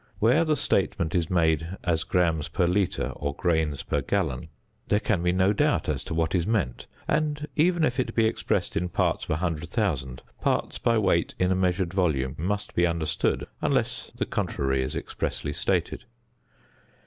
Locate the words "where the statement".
0.17-1.13